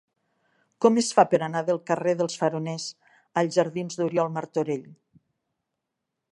[0.85, 2.87] Com es fa per anar del carrer dels Faroners
[3.43, 4.89] als jardins d'Oriol Martorell?